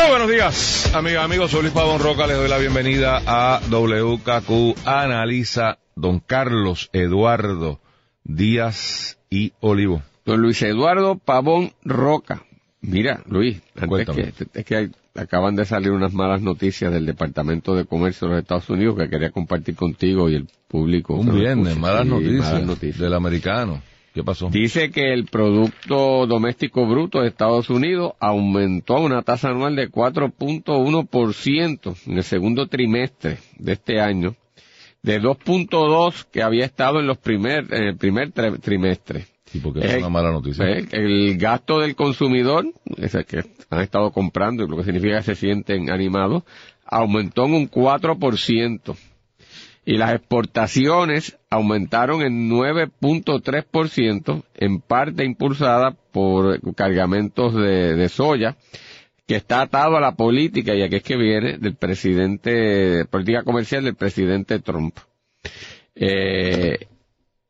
Muy 0.00 0.10
buenos 0.10 0.30
días, 0.30 0.94
amigas, 0.94 1.24
amigos. 1.24 1.50
Soy 1.50 1.62
Luis 1.62 1.74
Pavón 1.74 1.98
Roca. 1.98 2.28
Les 2.28 2.36
doy 2.36 2.48
la 2.48 2.58
bienvenida 2.58 3.20
a 3.26 3.60
WKQ 3.68 4.86
Analiza 4.86 5.78
Don 5.96 6.20
Carlos 6.20 6.88
Eduardo 6.92 7.80
Díaz 8.22 9.18
y 9.28 9.54
Olivo. 9.58 10.02
Don 10.24 10.40
Luis 10.40 10.62
Eduardo 10.62 11.18
Pavón 11.18 11.72
Roca. 11.82 12.44
Mira, 12.80 13.22
Luis, 13.26 13.60
antes 13.76 14.08
que, 14.08 14.32
es 14.54 14.64
que 14.64 14.76
hay, 14.76 14.90
acaban 15.16 15.56
de 15.56 15.64
salir 15.64 15.90
unas 15.90 16.12
malas 16.12 16.42
noticias 16.42 16.92
del 16.92 17.04
Departamento 17.04 17.74
de 17.74 17.84
Comercio 17.84 18.28
de 18.28 18.34
los 18.34 18.42
Estados 18.42 18.70
Unidos 18.70 18.96
que 18.96 19.10
quería 19.10 19.30
compartir 19.30 19.74
contigo 19.74 20.30
y 20.30 20.36
el 20.36 20.46
público. 20.68 21.14
Un 21.14 21.34
viernes, 21.34 21.76
malas, 21.76 22.06
noticias 22.06 22.46
malas 22.46 22.66
noticias 22.66 23.00
del 23.00 23.14
americano. 23.14 23.82
¿Qué 24.14 24.24
pasó? 24.24 24.48
Dice 24.50 24.90
que 24.90 25.12
el 25.12 25.26
Producto 25.26 26.26
Doméstico 26.26 26.86
Bruto 26.86 27.20
de 27.20 27.28
Estados 27.28 27.70
Unidos 27.70 28.12
aumentó 28.18 28.96
a 28.96 29.00
una 29.00 29.22
tasa 29.22 29.50
anual 29.50 29.76
de 29.76 29.90
4.1% 29.90 31.96
en 32.06 32.16
el 32.16 32.24
segundo 32.24 32.66
trimestre 32.66 33.38
de 33.58 33.72
este 33.72 34.00
año, 34.00 34.34
de 35.02 35.20
2.2 35.20 36.26
que 36.32 36.42
había 36.42 36.64
estado 36.64 37.00
en 37.00 37.06
los 37.06 37.18
primer, 37.18 37.72
en 37.72 37.84
el 37.84 37.96
primer 37.96 38.32
trimestre. 38.32 39.26
Sí, 39.44 39.60
porque 39.60 39.80
es 39.80 39.96
una 39.96 40.08
mala 40.08 40.30
noticia. 40.30 40.64
El 40.66 41.38
gasto 41.38 41.80
del 41.80 41.94
consumidor, 41.94 42.66
ese 42.96 43.24
que 43.24 43.44
han 43.70 43.80
estado 43.80 44.10
comprando, 44.10 44.66
lo 44.66 44.76
que 44.76 44.84
significa 44.84 45.18
que 45.18 45.22
se 45.22 45.34
sienten 45.36 45.90
animados, 45.90 46.42
aumentó 46.84 47.46
en 47.46 47.54
un 47.54 47.70
4% 47.70 48.96
y 49.88 49.96
las 49.96 50.12
exportaciones 50.12 51.38
aumentaron 51.48 52.20
en 52.20 52.50
9.3%, 52.50 54.42
en 54.56 54.80
parte 54.82 55.24
impulsada 55.24 55.96
por 56.12 56.60
cargamentos 56.74 57.54
de, 57.54 58.06
soya, 58.10 58.58
que 59.26 59.36
está 59.36 59.62
atado 59.62 59.96
a 59.96 60.00
la 60.02 60.14
política, 60.14 60.74
y 60.74 60.82
aquí 60.82 60.96
es 60.96 61.02
que 61.02 61.16
viene, 61.16 61.56
del 61.56 61.74
presidente, 61.74 63.06
política 63.06 63.44
comercial 63.44 63.82
del 63.84 63.94
presidente 63.94 64.58
Trump. 64.58 64.98
Eh, 65.94 66.86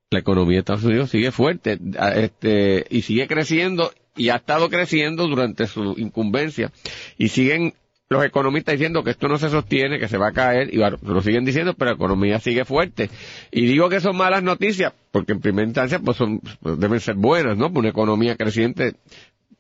la 0.09 0.21
economía 0.21 0.59
de 0.59 0.61
Estados 0.61 0.85
Unidos 0.85 1.11
sigue 1.11 1.33
fuerte, 1.33 1.77
este, 2.15 2.87
y 2.89 3.03
sigue 3.03 3.27
creciendo, 3.27 3.91
y 4.17 4.29
ha 4.29 4.37
estado 4.37 4.69
creciendo 4.69 5.27
durante 5.27 5.67
su 5.67 5.97
incumbencia, 5.99 6.71
y 7.19 7.31
siguen 7.31 7.75
los 8.09 8.25
economistas 8.25 8.73
diciendo 8.73 9.05
que 9.05 9.11
esto 9.11 9.29
no 9.29 9.39
se 9.39 9.51
sostiene, 9.51 9.99
que 9.99 10.09
se 10.09 10.17
va 10.17 10.29
a 10.29 10.33
caer, 10.33 10.73
y 10.73 10.79
lo 10.79 11.23
siguen 11.23 11.45
diciendo, 11.45 11.75
pero 11.75 11.91
la 11.91 11.97
economía 11.97 12.41
sigue 12.41 12.65
fuerte. 12.65 13.11
Y 13.51 13.67
digo 13.67 13.89
que 13.89 14.01
son 14.01 14.17
malas 14.17 14.43
noticias, 14.43 14.93
porque 15.11 15.33
en 15.33 15.41
primera 15.41 15.67
instancia 15.67 15.99
pues 15.99 16.17
son, 16.17 16.41
pues, 16.63 16.79
deben 16.79 17.01
ser 17.01 17.17
buenas, 17.17 17.57
¿no? 17.59 17.69
Una 17.69 17.91
economía 17.91 18.37
creciente 18.37 18.95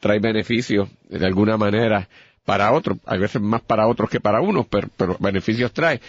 trae 0.00 0.18
beneficios 0.18 0.88
de 1.08 1.26
alguna 1.26 1.56
manera 1.56 2.08
para 2.44 2.72
otros, 2.72 2.98
a 3.04 3.16
veces 3.16 3.42
más 3.42 3.60
para 3.60 3.86
otros 3.86 4.08
que 4.08 4.20
para 4.20 4.40
unos, 4.40 4.66
pero, 4.66 4.88
pero 4.96 5.16
beneficios 5.20 5.72
trae. 5.72 6.00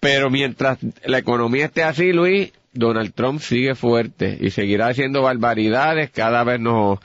Pero 0.00 0.30
mientras 0.30 0.78
la 1.04 1.18
economía 1.18 1.66
esté 1.66 1.82
así, 1.82 2.12
Luis, 2.12 2.52
Donald 2.74 3.14
Trump 3.14 3.40
sigue 3.40 3.74
fuerte 3.74 4.36
y 4.38 4.50
seguirá 4.50 4.88
haciendo 4.88 5.22
barbaridades, 5.22 6.10
cada 6.10 6.44
vez 6.44 6.60
nos, 6.60 6.98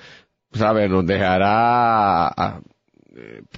sabe, 0.52 0.90
nos 0.90 1.06
dejará 1.06 2.34
eh, 2.38 2.73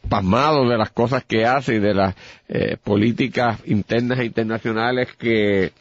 pasmado 0.10 0.68
de 0.68 0.78
las 0.78 0.92
cosas 0.92 1.24
que 1.24 1.46
hace 1.46 1.76
y 1.76 1.80
de 1.80 1.94
las 1.94 2.16
eh, 2.48 2.78
políticas 2.84 3.60
internas 3.66 4.20
e 4.20 4.26
internacionales 4.26 5.16
que, 5.18 5.72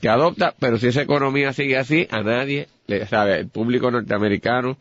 que 0.00 0.08
adopta, 0.08 0.54
pero 0.58 0.78
si 0.78 0.88
esa 0.88 1.02
economía 1.02 1.52
sigue 1.52 1.76
así, 1.76 2.08
a 2.10 2.22
nadie, 2.22 2.68
le, 2.86 3.06
sabe, 3.06 3.40
el 3.40 3.48
público 3.48 3.90
norteamericano 3.90 4.76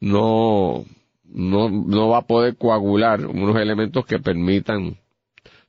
no, 0.00 0.84
no, 1.24 1.68
no 1.68 2.08
va 2.08 2.18
a 2.18 2.26
poder 2.26 2.56
coagular 2.56 3.26
unos 3.26 3.56
elementos 3.56 4.06
que 4.06 4.18
permitan 4.18 4.96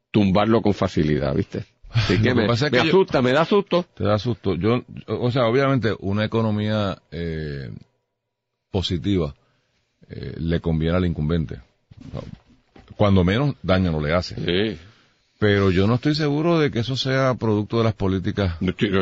tumbarlo 0.09 0.61
con 0.61 0.73
facilidad, 0.73 1.35
¿viste? 1.35 1.65
Así 1.89 2.21
que 2.21 2.33
me, 2.33 2.45
asusta, 2.45 3.21
me 3.21 3.33
da 3.33 3.43
susto. 3.43 3.85
Te 3.93 4.05
da 4.05 4.17
susto. 4.17 4.55
Yo, 4.55 4.81
o 5.07 5.29
sea, 5.29 5.47
obviamente 5.47 5.93
una 5.99 6.23
economía 6.23 6.97
eh, 7.11 7.69
positiva 8.71 9.35
eh, 10.07 10.35
le 10.37 10.61
conviene 10.61 10.95
al 10.95 11.05
incumbente 11.05 11.59
cuando 12.95 13.23
menos 13.23 13.55
daño 13.63 13.91
no 13.91 14.01
le 14.01 14.13
hace. 14.13 14.35
Sí. 14.35 14.79
Pero 15.41 15.71
yo 15.71 15.87
no 15.87 15.95
estoy 15.95 16.13
seguro 16.13 16.59
de 16.59 16.69
que 16.69 16.81
eso 16.81 16.95
sea 16.95 17.33
producto 17.33 17.79
de 17.79 17.85
las 17.85 17.95
políticas 17.95 18.57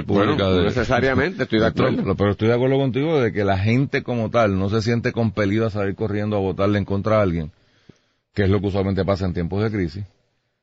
públicas. 0.07 0.55
necesariamente, 0.63 1.43
estoy 1.43 1.59
de 1.59 1.65
acuerdo. 1.65 2.15
Pero 2.15 2.31
estoy 2.31 2.47
de 2.47 2.53
acuerdo 2.53 2.77
contigo 2.77 3.19
de 3.19 3.33
que 3.33 3.43
la 3.43 3.57
gente 3.57 4.03
como 4.03 4.29
tal 4.29 4.57
no 4.57 4.69
se 4.69 4.81
siente 4.81 5.11
compelida 5.11 5.67
a 5.67 5.69
salir 5.69 5.95
corriendo 5.95 6.37
a 6.37 6.39
votarle 6.39 6.77
en 6.77 6.85
contra 6.85 7.19
a 7.19 7.23
alguien, 7.23 7.51
que 8.33 8.43
es 8.43 8.49
lo 8.49 8.61
que 8.61 8.67
usualmente 8.67 9.03
pasa 9.03 9.25
en 9.25 9.33
tiempos 9.33 9.61
de 9.61 9.69
crisis. 9.69 10.05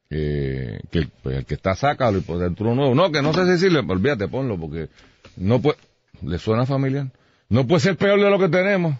que 0.08 0.80
pues, 1.22 1.36
el, 1.36 1.44
que 1.44 1.52
está 1.52 1.74
sácalo 1.74 2.16
y 2.16 2.22
por 2.22 2.38
dentro 2.38 2.74
nuevo. 2.74 2.94
No, 2.94 3.12
que 3.12 3.20
no 3.20 3.34
sé 3.34 3.44
decirle, 3.44 3.80
olvídate, 3.80 4.28
ponlo, 4.28 4.58
porque 4.58 4.88
no 5.36 5.60
puede, 5.60 5.76
le 6.22 6.38
suena 6.38 6.64
familiar. 6.64 7.08
No 7.50 7.66
puede 7.66 7.80
ser 7.80 7.98
peor 7.98 8.18
de 8.18 8.30
lo 8.30 8.38
que 8.38 8.48
tenemos. 8.48 8.96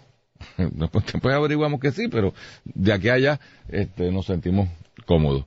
Después, 0.57 1.35
averiguamos 1.35 1.79
que 1.79 1.91
sí, 1.91 2.07
pero 2.07 2.33
de 2.65 2.93
aquí 2.93 3.09
a 3.09 3.13
allá 3.13 3.39
este, 3.69 4.11
nos 4.11 4.25
sentimos 4.25 4.69
cómodos. 5.05 5.45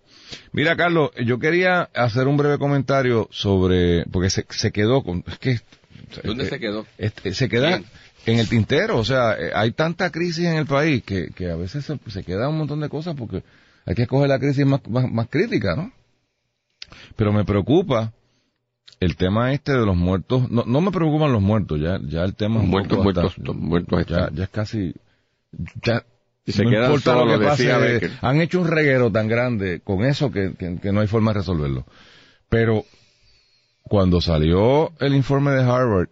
Mira, 0.52 0.76
Carlos, 0.76 1.10
yo 1.24 1.38
quería 1.38 1.82
hacer 1.94 2.28
un 2.28 2.36
breve 2.36 2.58
comentario 2.58 3.28
sobre, 3.30 4.04
porque 4.06 4.30
se, 4.30 4.46
se 4.48 4.70
quedó 4.72 5.02
con, 5.02 5.24
es 5.26 5.38
que... 5.38 5.60
¿Dónde 6.24 6.48
se 6.48 6.58
quedó? 6.58 6.86
Este, 6.98 7.34
se 7.34 7.48
queda 7.48 7.80
en 8.26 8.38
el 8.38 8.48
tintero, 8.48 8.98
o 8.98 9.04
sea, 9.04 9.34
eh, 9.34 9.52
hay 9.54 9.72
tanta 9.72 10.10
crisis 10.10 10.46
en 10.46 10.56
el 10.56 10.66
país 10.66 11.02
que, 11.04 11.30
que 11.34 11.50
a 11.50 11.56
veces 11.56 11.84
se, 11.84 11.98
se 12.08 12.22
queda 12.22 12.48
un 12.48 12.58
montón 12.58 12.80
de 12.80 12.88
cosas 12.88 13.14
porque 13.16 13.42
hay 13.86 13.94
que 13.94 14.02
escoger 14.02 14.28
la 14.28 14.38
crisis 14.38 14.66
más, 14.66 14.80
más, 14.88 15.10
más 15.10 15.28
crítica, 15.28 15.74
¿no? 15.76 15.92
Pero 17.16 17.32
me 17.32 17.44
preocupa 17.44 18.12
el 19.00 19.16
tema 19.16 19.52
este 19.52 19.72
de 19.72 19.86
los 19.86 19.96
muertos, 19.96 20.50
no, 20.50 20.64
no 20.66 20.80
me 20.82 20.92
preocupan 20.92 21.32
los 21.32 21.40
muertos, 21.40 21.80
ya, 21.80 21.98
ya 22.06 22.22
el 22.22 22.34
tema 22.34 22.60
es 22.62 22.68
muertos, 22.68 23.02
muertos, 23.02 23.38
muertos 23.56 24.06
ya, 24.06 24.30
ya 24.30 24.44
es 24.44 24.50
casi, 24.50 24.94
ya, 25.82 26.04
se 26.46 26.64
no 26.64 26.70
importa 26.70 27.24
lo 27.24 27.38
que 27.38 27.44
pase, 27.44 28.10
han 28.20 28.40
hecho 28.42 28.60
un 28.60 28.68
reguero 28.68 29.10
tan 29.10 29.26
grande 29.26 29.80
con 29.80 30.04
eso 30.04 30.30
que, 30.30 30.52
que, 30.54 30.92
no 30.92 31.00
hay 31.00 31.06
forma 31.06 31.32
de 31.32 31.38
resolverlo. 31.38 31.86
Pero 32.50 32.84
cuando 33.82 34.20
salió 34.20 34.92
el 35.00 35.14
informe 35.14 35.52
de 35.52 35.62
Harvard 35.62 36.08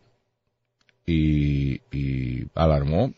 y, 1.05 1.83
y 1.93 2.47
alarmó, 2.55 3.13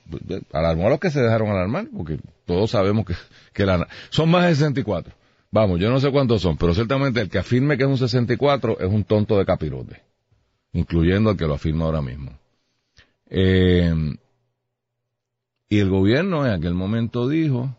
alarmó 0.52 0.88
a 0.88 0.90
los 0.90 1.00
que 1.00 1.10
se 1.10 1.20
dejaron 1.20 1.50
alarmar, 1.50 1.86
porque 1.96 2.18
todos 2.44 2.72
sabemos 2.72 3.06
que, 3.06 3.14
que 3.52 3.66
la, 3.66 3.86
son 4.08 4.30
más 4.30 4.46
de 4.46 4.54
64. 4.54 5.19
Vamos, 5.52 5.80
yo 5.80 5.90
no 5.90 5.98
sé 5.98 6.12
cuántos 6.12 6.42
son, 6.42 6.56
pero 6.56 6.74
ciertamente 6.74 7.20
el 7.20 7.28
que 7.28 7.38
afirme 7.38 7.76
que 7.76 7.82
es 7.82 7.88
un 7.88 7.98
64 7.98 8.78
es 8.80 8.88
un 8.88 9.02
tonto 9.02 9.36
de 9.36 9.44
capirote, 9.44 10.00
incluyendo 10.72 11.30
el 11.30 11.36
que 11.36 11.46
lo 11.46 11.54
afirma 11.54 11.86
ahora 11.86 12.00
mismo. 12.00 12.38
Eh, 13.28 13.92
y 15.68 15.78
el 15.78 15.88
gobierno 15.88 16.46
en 16.46 16.52
aquel 16.52 16.74
momento 16.74 17.28
dijo, 17.28 17.74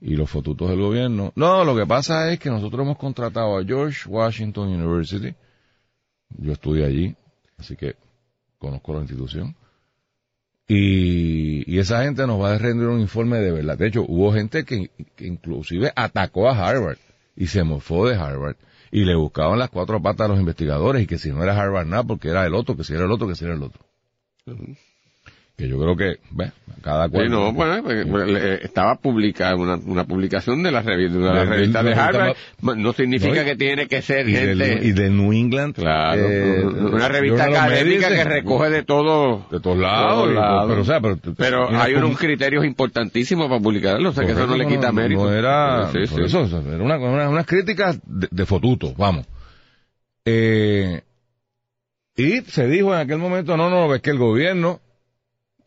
y 0.00 0.16
los 0.16 0.30
fotutos 0.30 0.70
del 0.70 0.80
gobierno, 0.80 1.32
no, 1.36 1.64
lo 1.64 1.76
que 1.76 1.86
pasa 1.86 2.32
es 2.32 2.38
que 2.38 2.50
nosotros 2.50 2.82
hemos 2.82 2.98
contratado 2.98 3.58
a 3.58 3.64
George 3.64 4.08
Washington 4.08 4.68
University, 4.68 5.34
yo 6.38 6.52
estudié 6.52 6.86
allí, 6.86 7.14
así 7.58 7.76
que 7.76 7.94
conozco 8.58 8.94
la 8.94 9.00
institución, 9.00 9.54
y, 10.66 11.78
esa 11.78 12.04
gente 12.04 12.26
nos 12.26 12.40
va 12.40 12.54
a 12.54 12.58
rendir 12.58 12.86
un 12.86 13.00
informe 13.00 13.38
de 13.38 13.50
verdad. 13.50 13.76
De 13.76 13.88
hecho, 13.88 14.04
hubo 14.06 14.32
gente 14.32 14.64
que, 14.64 14.90
inclusive 15.18 15.92
atacó 15.94 16.48
a 16.48 16.56
Harvard 16.56 16.98
y 17.36 17.46
se 17.46 17.62
mofó 17.64 18.06
de 18.06 18.16
Harvard. 18.16 18.56
Y 18.90 19.04
le 19.04 19.14
buscaban 19.14 19.58
las 19.58 19.70
cuatro 19.70 20.02
patas 20.02 20.26
a 20.26 20.28
los 20.28 20.38
investigadores 20.38 21.02
y 21.02 21.06
que 21.06 21.18
si 21.18 21.30
no 21.30 21.42
era 21.42 21.58
Harvard 21.58 21.86
nada 21.86 22.04
porque 22.04 22.28
era 22.28 22.44
el 22.44 22.54
otro, 22.54 22.76
que 22.76 22.84
si 22.84 22.92
era 22.92 23.04
el 23.04 23.10
otro, 23.10 23.26
que 23.26 23.34
si 23.34 23.44
era 23.44 23.54
el 23.54 23.62
otro 23.62 23.86
que 25.56 25.68
yo 25.68 25.78
creo 25.78 25.96
que, 25.96 26.18
cada 26.82 27.08
cual. 27.08 27.30
no, 27.30 27.52
bueno, 27.52 27.82
pues, 27.82 28.06
pues, 28.06 28.62
estaba 28.62 28.96
publicada 28.96 29.54
una, 29.54 29.76
una 29.76 30.04
publicación 30.04 30.62
de 30.62 30.72
la, 30.72 30.82
revista 30.82 31.18
de, 31.18 31.24
la 31.24 31.44
revista 31.44 31.82
de 31.82 31.94
Harvard, 31.94 32.36
no 32.60 32.92
significa 32.92 33.44
que 33.44 33.56
tiene 33.56 33.86
que 33.86 34.02
ser 34.02 34.28
y 34.28 34.34
gente. 34.34 34.80
y 34.82 34.92
de 34.92 35.10
New 35.10 35.32
England. 35.32 35.74
Claro, 35.74 36.20
eh, 36.20 36.64
una 36.64 37.08
revista 37.08 37.44
académica 37.44 38.08
que 38.08 38.24
recoge 38.24 38.70
de 38.70 38.82
todo. 38.82 39.46
De 39.50 39.60
todos 39.60 39.78
lados. 39.78 40.28
pero, 40.68 40.80
o 40.80 40.84
sea, 40.84 41.00
pero, 41.00 41.18
pero 41.36 41.68
hay 41.78 41.94
unos 41.94 42.18
criterios 42.18 42.64
importantísimos 42.64 43.48
para 43.48 43.60
publicarlo, 43.60 44.10
o 44.10 44.12
sea 44.12 44.24
que 44.24 44.32
eso 44.32 44.46
no 44.46 44.56
le 44.56 44.66
quita 44.66 44.90
mérito. 44.90 45.24
No 45.24 45.32
era, 45.32 45.90
eso, 45.92 46.44
era 46.44 46.82
una, 46.82 47.28
unas 47.28 47.46
críticas 47.46 48.00
de, 48.04 48.28
de 48.30 48.46
fotuto, 48.46 48.94
vamos. 48.96 49.26
Eh, 50.24 51.02
Y 52.16 52.42
se 52.42 52.66
dijo 52.66 52.94
en 52.94 53.00
aquel 53.00 53.18
momento, 53.18 53.56
no, 53.56 53.70
no, 53.70 53.94
es 53.94 54.02
que 54.02 54.10
el 54.10 54.18
gobierno 54.18 54.80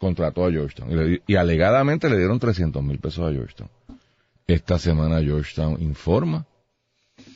contrató 0.05 0.45
a 0.45 0.51
Georgetown 0.51 1.19
y, 1.25 1.35
alegadamente 1.35 2.09
le 2.09 2.17
dieron 2.17 2.39
300 2.39 2.83
mil 2.83 2.99
pesos 2.99 3.27
a 3.27 3.33
Georgetown. 3.33 3.69
Esta 4.45 4.77
semana 4.77 5.19
Georgetown 5.19 5.81
informa 5.81 6.45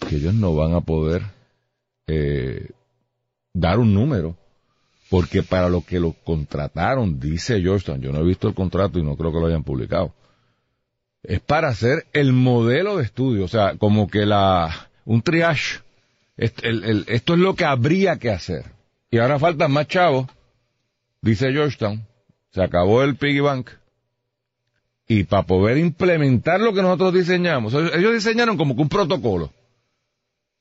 que 0.08 0.18
ellos 0.18 0.36
no 0.36 0.54
van 0.56 0.76
a 0.76 0.82
poder 0.82 1.24
eh, 2.06 2.70
dar 3.54 3.80
un 3.80 3.94
número 3.94 4.38
porque 5.10 5.42
para 5.42 5.68
lo 5.68 5.82
que 5.82 6.00
lo 6.00 6.14
contrataron, 6.24 7.20
dice 7.20 7.60
Georgetown, 7.60 8.02
yo 8.02 8.12
no 8.12 8.20
he 8.20 8.24
visto 8.24 8.48
el 8.48 8.54
contrato 8.54 9.00
y 9.00 9.04
no 9.04 9.18
creo 9.18 9.32
que 9.32 9.40
lo 9.40 9.48
hayan 9.48 9.64
publicado, 9.64 10.14
es 11.24 11.40
para 11.40 11.70
hacer 11.70 12.06
el 12.14 12.32
modelo 12.32 12.98
de 12.98 13.04
estudio, 13.06 13.46
o 13.46 13.48
sea, 13.48 13.76
como 13.78 14.08
que 14.08 14.28
la, 14.28 14.90
un 15.06 15.24
triage, 15.24 15.80
esto 16.38 17.34
es 17.34 17.40
lo 17.40 17.56
que 17.56 17.66
habría 17.66 18.18
que 18.18 18.30
hacer. 18.30 18.66
Y 19.10 19.18
ahora 19.18 19.40
faltan 19.40 19.72
más 19.72 19.88
chavos, 19.88 20.28
dice 21.22 21.52
Georgetown, 21.52 22.06
se 22.52 22.64
acabó 22.64 23.04
el 23.04 23.16
piggy 23.16 23.40
bank, 23.40 23.70
y 25.08 25.24
para 25.24 25.44
poder 25.44 25.78
implementar 25.78 26.62
lo 26.62 26.72
que 26.72 26.84
nosotros 26.84 27.16
diseñamos, 27.16 27.74
ellos 27.74 28.14
diseñaron 28.14 28.58
como 28.58 28.76
que 28.76 28.84
un 28.84 28.90
protocolo, 28.90 29.52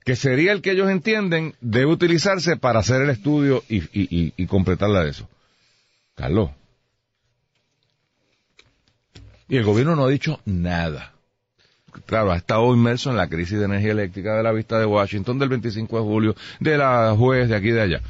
que 0.05 0.17
sería 0.17 0.52
el 0.52 0.62
que 0.62 0.73
ellos 0.73 0.90
entienden 0.90 1.55
debe 1.61 1.93
utilizarse 1.93 2.56
para 2.56 2.81
hacer 2.81 3.02
el 3.02 3.11
estudio 3.11 3.62
y, 3.69 3.82
y, 3.93 4.46
completarla 4.46 5.05
de 5.05 5.11
eso. 5.11 5.29
Carlos, 6.14 6.50
y 9.49 9.56
el 9.56 9.64
gobierno 9.64 9.96
no 9.96 10.06
ha 10.06 10.11
dicho 10.11 10.41
nada. 10.46 11.12
Claro, 12.06 12.32
ha 12.32 12.37
estado 12.37 12.75
inmerso 12.75 13.11
en 13.11 13.17
la 13.17 13.29
crisis 13.29 13.58
de 13.58 13.67
energía 13.67 13.93
eléctrica 13.93 14.34
de 14.34 14.43
la 14.43 14.52
vista 14.52 14.79
de 14.79 14.87
Washington 14.87 15.38
del 15.38 15.50
25 15.50 15.99
de 15.99 16.02
julio, 16.02 16.37
de 16.61 16.79
la 16.79 17.14
juez 17.17 17.50
de 17.50 17.56
aquí 17.56 17.69
y 17.69 17.73
de 17.73 17.82
allá 17.82 18.02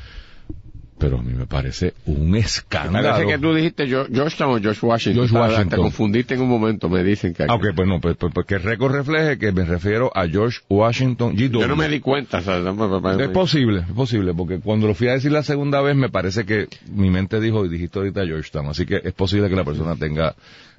pero 0.98 1.18
a 1.18 1.22
mí 1.22 1.32
me 1.32 1.46
parece 1.46 1.94
un 2.06 2.34
escándalo. 2.34 3.10
Parece 3.10 3.30
que 3.30 3.38
tú 3.38 3.54
dijiste 3.54 3.86
Georgetown 3.86 4.56
o 4.56 4.60
George 4.60 4.84
Washington. 4.84 5.28
George 5.28 5.34
Washington. 5.34 5.68
Te 5.68 5.76
confundiste 5.76 6.34
en 6.34 6.40
un 6.40 6.48
momento, 6.48 6.88
me 6.88 7.04
dicen 7.04 7.32
que... 7.32 7.44
Ah, 7.44 7.54
ok, 7.54 7.68
pues 7.74 7.88
no, 7.88 8.00
pues, 8.00 8.16
pues, 8.16 8.32
pues, 8.34 8.46
que 8.46 8.56
el 8.56 8.62
récord 8.62 8.92
refleje 8.92 9.38
que 9.38 9.52
me 9.52 9.64
refiero 9.64 10.10
a 10.14 10.26
George 10.26 10.58
Washington 10.68 11.36
G. 11.36 11.50
Yo 11.50 11.68
no 11.68 11.76
me 11.76 11.88
di 11.88 12.00
cuenta. 12.00 12.38
es 12.38 13.28
posible, 13.28 13.80
es 13.80 13.94
posible, 13.94 14.34
porque 14.34 14.58
cuando 14.58 14.88
lo 14.88 14.94
fui 14.94 15.08
a 15.08 15.12
decir 15.12 15.30
la 15.30 15.42
segunda 15.42 15.80
vez 15.80 15.94
me 15.94 16.08
parece 16.08 16.44
que 16.44 16.66
mi 16.90 17.10
mente 17.10 17.40
dijo, 17.40 17.64
y 17.64 17.68
dijiste 17.68 17.98
ahorita 17.98 18.26
Georgetown, 18.26 18.66
así 18.66 18.84
que 18.84 19.00
es 19.02 19.12
posible 19.12 19.48
que 19.48 19.56
la 19.56 19.64
persona 19.64 19.94
tenga 19.94 20.34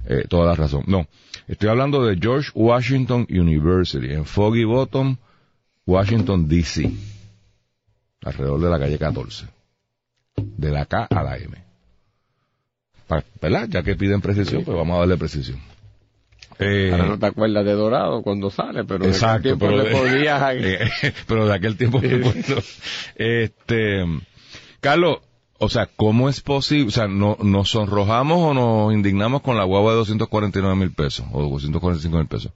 eh, 0.05 0.25
toda 0.27 0.47
la 0.47 0.55
razón. 0.55 0.83
No, 0.87 1.07
estoy 1.47 1.69
hablando 1.69 2.05
de 2.05 2.17
George 2.17 2.51
Washington 2.53 3.25
University, 3.29 4.11
en 4.11 4.25
Foggy 4.25 4.65
Bottom, 4.65 5.15
Washington, 5.85 6.47
D.C., 6.47 6.91
alrededor 8.21 8.59
de 8.59 8.69
la 8.69 8.79
calle 8.79 8.97
14 8.97 9.58
de 10.57 10.71
la 10.71 10.85
K 10.85 11.07
a 11.09 11.23
la 11.23 11.37
M. 11.37 11.57
¿Verdad? 13.41 13.67
Ya 13.69 13.83
que 13.83 13.95
piden 13.95 14.21
precisión, 14.21 14.63
pues 14.63 14.77
vamos 14.77 14.95
a 14.95 14.99
darle 14.99 15.17
precisión. 15.17 15.59
Eh, 16.59 16.89
Ahora 16.91 17.07
no 17.07 17.19
te 17.19 17.25
acuerdas 17.25 17.65
de 17.65 17.71
Dorado 17.71 18.21
cuando 18.21 18.49
sale, 18.49 18.83
pero 18.83 19.05
exacto, 19.05 19.57
pero, 19.57 19.81
de, 19.81 19.91
eh, 19.93 21.13
pero 21.25 21.47
de 21.47 21.53
aquel 21.53 21.77
tiempo 21.77 22.01
Este, 23.15 24.05
Carlos, 24.81 25.19
o 25.57 25.69
sea, 25.69 25.87
¿cómo 25.87 26.27
es 26.27 26.41
posible? 26.41 26.87
O 26.87 26.91
sea, 26.91 27.07
no, 27.07 27.37
¿nos 27.41 27.69
sonrojamos 27.69 28.37
o 28.39 28.53
nos 28.53 28.93
indignamos 28.93 29.41
con 29.41 29.57
la 29.57 29.63
guagua 29.63 29.91
de 29.91 29.97
249 29.99 30.75
mil 30.75 30.91
pesos 30.91 31.25
o 31.31 31.41
245 31.43 32.17
mil 32.17 32.27
pesos? 32.27 32.51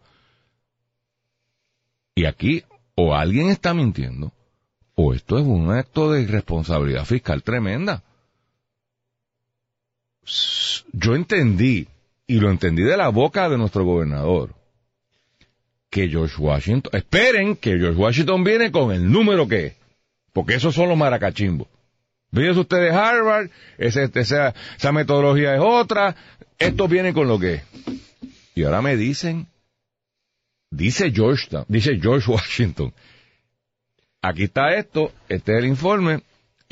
Y 2.15 2.25
aquí, 2.25 2.63
o 2.95 3.15
alguien 3.15 3.49
está 3.49 3.73
mintiendo, 3.73 4.31
o 4.95 5.13
esto 5.13 5.37
es 5.39 5.45
un 5.45 5.71
acto 5.71 6.11
de 6.11 6.21
irresponsabilidad 6.21 7.05
fiscal 7.05 7.43
tremenda. 7.43 8.03
Yo 10.91 11.15
entendí, 11.15 11.87
y 12.27 12.39
lo 12.39 12.49
entendí 12.49 12.83
de 12.83 12.97
la 12.97 13.09
boca 13.09 13.49
de 13.49 13.57
nuestro 13.57 13.83
gobernador, 13.83 14.55
que 15.89 16.09
George 16.09 16.35
Washington, 16.39 16.91
esperen 16.93 17.55
que 17.55 17.77
George 17.77 17.99
Washington 17.99 18.43
viene 18.43 18.71
con 18.71 18.91
el 18.91 19.11
número 19.11 19.47
que 19.47 19.67
es, 19.67 19.73
porque 20.31 20.55
esos 20.55 20.73
son 20.73 20.89
los 20.89 20.97
maracachimbos. 20.97 21.67
Fíjense 22.33 22.61
ustedes 22.61 22.93
Harvard, 22.93 23.51
esa, 23.77 24.91
metodología 24.91 25.53
es 25.53 25.61
otra, 25.61 26.15
esto 26.57 26.87
viene 26.87 27.13
con 27.13 27.27
lo 27.27 27.37
que 27.37 27.55
es. 27.55 27.63
Y 28.55 28.63
ahora 28.63 28.81
me 28.81 28.95
dicen, 28.95 29.47
dice 30.71 31.11
Georgetown, 31.11 31.65
dice 31.67 31.99
George 32.01 32.31
Washington, 32.31 32.91
aquí 34.23 34.45
está 34.45 34.73
esto, 34.73 35.11
este 35.29 35.51
es 35.53 35.59
el 35.59 35.65
informe, 35.65 36.23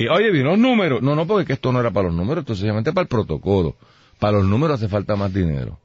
y 0.02 0.08
oye, 0.08 0.32
vino 0.32 0.50
los 0.50 0.58
números. 0.58 1.00
No, 1.00 1.14
no, 1.14 1.26
porque 1.26 1.52
esto 1.52 1.70
no 1.70 1.78
era 1.78 1.92
para 1.92 2.08
los 2.08 2.16
números, 2.16 2.42
esto 2.42 2.54
es 2.54 2.84
para 2.84 3.02
el 3.02 3.06
protocolo. 3.06 3.76
Para 4.18 4.38
los 4.38 4.46
números 4.46 4.80
hace 4.80 4.88
falta 4.88 5.14
más 5.14 5.32
dinero. 5.32 5.78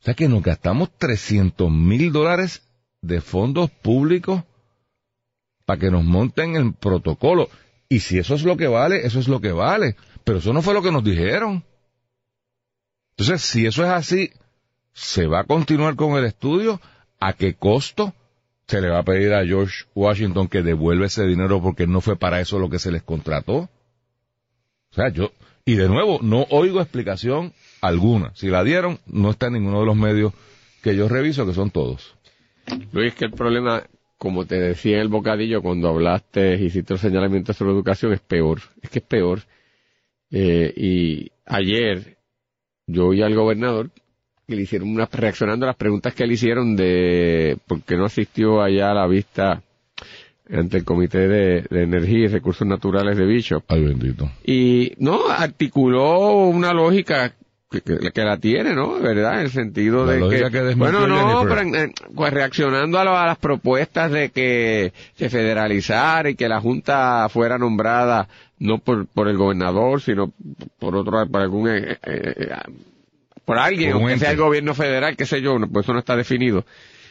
O 0.00 0.04
sea 0.04 0.14
que 0.14 0.28
nos 0.28 0.42
gastamos 0.42 0.90
300 0.96 1.68
mil 1.70 2.12
dólares 2.12 2.62
de 3.00 3.20
fondos 3.20 3.70
públicos 3.70 4.44
para 5.64 5.80
que 5.80 5.90
nos 5.90 6.04
monten 6.04 6.54
el 6.54 6.74
protocolo. 6.74 7.48
Y 7.88 7.98
si 8.00 8.18
eso 8.18 8.36
es 8.36 8.44
lo 8.44 8.56
que 8.56 8.68
vale, 8.68 9.04
eso 9.04 9.18
es 9.18 9.26
lo 9.26 9.40
que 9.40 9.50
vale. 9.50 9.96
Pero 10.22 10.38
eso 10.38 10.52
no 10.52 10.62
fue 10.62 10.74
lo 10.74 10.82
que 10.82 10.92
nos 10.92 11.02
dijeron. 11.02 11.64
Entonces, 13.16 13.42
si 13.42 13.66
eso 13.66 13.82
es 13.82 13.90
así, 13.90 14.30
¿se 14.92 15.26
va 15.26 15.40
a 15.40 15.44
continuar 15.44 15.96
con 15.96 16.16
el 16.16 16.24
estudio? 16.24 16.80
¿A 17.18 17.32
qué 17.32 17.54
costo? 17.54 18.14
Se 18.66 18.80
le 18.80 18.88
va 18.88 18.98
a 18.98 19.04
pedir 19.04 19.32
a 19.32 19.44
George 19.44 19.84
Washington 19.94 20.48
que 20.48 20.62
devuelva 20.62 21.06
ese 21.06 21.24
dinero 21.24 21.62
porque 21.62 21.86
no 21.86 22.00
fue 22.00 22.16
para 22.16 22.40
eso 22.40 22.58
lo 22.58 22.68
que 22.68 22.78
se 22.78 22.90
les 22.90 23.02
contrató. 23.02 23.56
O 23.56 24.94
sea, 24.94 25.08
yo, 25.10 25.30
y 25.64 25.74
de 25.74 25.88
nuevo, 25.88 26.18
no 26.22 26.46
oigo 26.50 26.80
explicación 26.80 27.52
alguna. 27.80 28.32
Si 28.34 28.48
la 28.48 28.64
dieron, 28.64 28.98
no 29.06 29.30
está 29.30 29.46
en 29.46 29.54
ninguno 29.54 29.80
de 29.80 29.86
los 29.86 29.96
medios 29.96 30.32
que 30.82 30.96
yo 30.96 31.08
reviso, 31.08 31.46
que 31.46 31.54
son 31.54 31.70
todos. 31.70 32.14
Luis, 32.92 33.14
que 33.14 33.26
el 33.26 33.32
problema, 33.32 33.84
como 34.18 34.46
te 34.46 34.58
decía 34.58 34.96
en 34.96 35.02
el 35.02 35.08
bocadillo 35.08 35.62
cuando 35.62 35.88
hablaste, 35.88 36.54
hiciste 36.54 36.94
el 36.94 36.98
señalamiento 36.98 37.52
sobre 37.52 37.72
educación, 37.72 38.12
es 38.12 38.20
peor. 38.20 38.60
Es 38.82 38.90
que 38.90 38.98
es 38.98 39.04
peor. 39.04 39.42
Eh, 40.30 40.72
y 40.76 41.30
ayer 41.44 42.16
yo 42.86 43.08
oí 43.08 43.22
al 43.22 43.34
gobernador 43.34 43.90
que 44.46 44.54
le 44.54 44.62
hicieron 44.62 44.88
una, 44.90 45.08
reaccionando 45.10 45.66
a 45.66 45.68
las 45.68 45.76
preguntas 45.76 46.14
que 46.14 46.26
le 46.26 46.34
hicieron 46.34 46.76
de 46.76 47.58
por 47.66 47.82
qué 47.82 47.96
no 47.96 48.04
asistió 48.04 48.62
allá 48.62 48.92
a 48.92 48.94
la 48.94 49.06
vista 49.06 49.62
ante 50.48 50.76
el 50.76 50.84
Comité 50.84 51.26
de, 51.26 51.66
Energía 51.70 52.26
y 52.26 52.28
Recursos 52.28 52.66
Naturales 52.66 53.16
de 53.16 53.26
Bishop. 53.26 53.64
Ay, 53.66 53.82
bendito. 53.82 54.30
Y, 54.44 54.92
no, 54.98 55.28
articuló 55.28 56.46
una 56.46 56.72
lógica 56.72 57.34
que, 57.68 57.80
que, 57.82 58.22
la 58.22 58.38
tiene, 58.38 58.72
¿no? 58.72 59.00
¿Verdad? 59.00 59.40
En 59.40 59.46
el 59.46 59.50
sentido 59.50 60.06
de 60.06 60.18
que, 60.28 60.74
bueno, 60.76 61.08
no, 61.08 61.44
pero, 61.48 61.90
pues 62.14 62.32
reaccionando 62.32 62.98
a, 62.98 63.22
a, 63.22 63.26
las 63.26 63.38
propuestas 63.38 64.12
de 64.12 64.30
que 64.30 64.92
se 65.16 65.28
federalizara 65.28 66.30
y 66.30 66.36
que 66.36 66.48
la 66.48 66.60
Junta 66.60 67.28
fuera 67.28 67.58
nombrada 67.58 68.28
no 68.60 68.78
por, 68.78 69.06
por 69.08 69.26
el 69.26 69.36
gobernador, 69.36 70.00
sino 70.00 70.32
por 70.78 70.94
otro, 70.94 71.26
por 71.26 71.42
algún 71.42 71.68
eh, 71.68 71.98
eh, 72.06 72.48
por 73.46 73.58
alguien, 73.58 73.92
aunque 73.92 74.18
sea 74.18 74.32
el 74.32 74.36
gobierno 74.36 74.74
federal, 74.74 75.16
qué 75.16 75.24
sé 75.24 75.40
yo, 75.40 75.56
pues 75.72 75.86
eso 75.86 75.92
no 75.92 76.00
está 76.00 76.16
definido. 76.16 76.66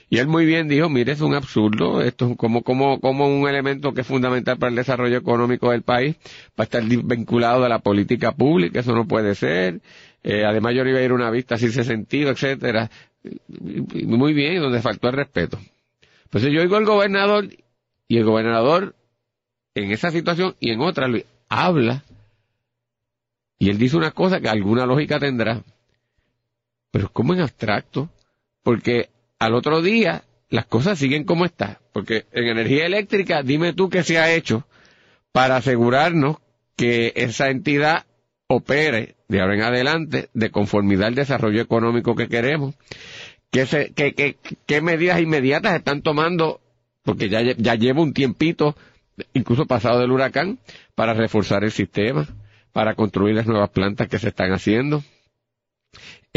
Y 0.09 0.17
él 0.19 0.27
muy 0.27 0.45
bien 0.45 0.67
dijo, 0.67 0.89
mire, 0.89 1.13
es 1.13 1.21
un 1.21 1.33
absurdo, 1.33 2.01
esto 2.01 2.29
es 2.29 2.37
como, 2.37 2.61
como, 2.61 2.99
como 2.99 3.25
un 3.27 3.47
elemento 3.47 3.93
que 3.93 4.01
es 4.01 4.07
fundamental 4.07 4.57
para 4.57 4.69
el 4.69 4.75
desarrollo 4.75 5.17
económico 5.17 5.71
del 5.71 5.81
país, 5.81 6.17
va 6.49 6.59
a 6.59 6.63
estar 6.63 6.83
vinculado 6.83 7.63
a 7.63 7.69
la 7.69 7.79
política 7.79 8.33
pública, 8.33 8.81
eso 8.81 8.93
no 8.93 9.07
puede 9.07 9.33
ser. 9.33 9.79
Eh, 10.23 10.43
además 10.45 10.75
yo 10.75 10.83
no 10.83 10.89
iba 10.89 10.99
a 10.99 11.03
ir 11.03 11.11
a 11.11 11.15
una 11.15 11.31
vista 11.31 11.57
sin 11.57 11.69
ese 11.69 11.85
sentido, 11.85 12.31
etcétera. 12.31 12.91
Muy 14.03 14.33
bien, 14.33 14.61
donde 14.61 14.81
faltó 14.81 15.07
el 15.07 15.13
respeto. 15.13 15.57
Pues 16.29 16.43
yo 16.43 16.61
oigo 16.61 16.75
al 16.75 16.85
gobernador, 16.85 17.47
y 18.09 18.17
el 18.17 18.25
gobernador, 18.25 18.93
en 19.73 19.91
esa 19.91 20.11
situación 20.11 20.53
y 20.59 20.71
en 20.71 20.81
otra, 20.81 21.07
habla, 21.47 22.03
y 23.57 23.69
él 23.69 23.77
dice 23.77 23.95
una 23.95 24.11
cosa 24.11 24.41
que 24.41 24.49
alguna 24.49 24.85
lógica 24.85 25.17
tendrá 25.17 25.63
pero 26.95 27.11
como 27.11 27.33
en 27.33 27.41
abstracto, 27.41 28.07
porque 28.63 29.09
al 29.37 29.53
otro 29.53 29.81
día 29.81 30.23
las 30.49 30.65
cosas 30.65 30.97
siguen 30.97 31.25
como 31.25 31.43
están, 31.43 31.77
porque 31.91 32.23
en 32.31 32.45
energía 32.45 32.85
eléctrica 32.85 33.43
dime 33.43 33.73
tú 33.73 33.89
qué 33.89 34.01
se 34.01 34.17
ha 34.17 34.33
hecho 34.33 34.65
para 35.33 35.57
asegurarnos 35.57 36.37
que 36.77 37.11
esa 37.17 37.49
entidad 37.49 38.05
opere 38.47 39.15
de 39.27 39.41
ahora 39.41 39.55
en 39.55 39.63
adelante 39.63 40.29
de 40.33 40.51
conformidad 40.51 41.07
al 41.07 41.15
desarrollo 41.15 41.61
económico 41.61 42.15
que 42.15 42.29
queremos, 42.29 42.75
qué, 43.51 43.65
se, 43.65 43.91
medidas 44.81 45.19
inmediatas 45.19 45.75
están 45.75 46.01
tomando, 46.01 46.61
porque 47.03 47.27
ya, 47.27 47.41
ya 47.41 47.75
lleva 47.75 48.03
un 48.03 48.13
tiempito, 48.13 48.73
incluso 49.33 49.65
pasado 49.65 49.99
del 49.99 50.11
huracán, 50.11 50.59
para 50.95 51.13
reforzar 51.13 51.65
el 51.65 51.73
sistema, 51.73 52.25
para 52.71 52.95
construir 52.95 53.35
las 53.35 53.47
nuevas 53.47 53.71
plantas 53.71 54.07
que 54.07 54.17
se 54.17 54.29
están 54.29 54.53
haciendo, 54.53 55.03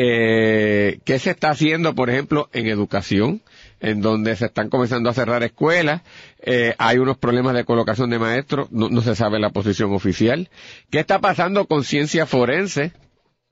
eh, 0.00 1.00
¿Qué 1.04 1.18
se 1.18 1.30
está 1.30 1.50
haciendo, 1.50 1.94
por 1.96 2.08
ejemplo, 2.08 2.48
en 2.52 2.68
educación? 2.68 3.42
en 3.80 4.00
donde 4.00 4.34
se 4.34 4.46
están 4.46 4.70
comenzando 4.70 5.08
a 5.08 5.14
cerrar 5.14 5.44
escuelas, 5.44 6.02
eh, 6.40 6.74
hay 6.78 6.98
unos 6.98 7.16
problemas 7.16 7.54
de 7.54 7.64
colocación 7.64 8.10
de 8.10 8.18
maestros, 8.18 8.72
no, 8.72 9.00
se 9.02 9.14
sabe 9.14 9.38
la 9.38 9.50
posición 9.50 9.92
oficial. 9.92 10.50
¿Qué 10.90 10.98
está 10.98 11.20
pasando 11.20 11.66
con 11.66 11.84
ciencia 11.84 12.26
forense? 12.26 12.92